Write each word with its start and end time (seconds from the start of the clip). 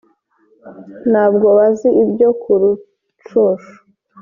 Ntabwo 1.11 1.47
bazi 1.57 1.89
ibyo 2.03 2.29
ku 2.41 2.51
Rucunshu 2.61 3.73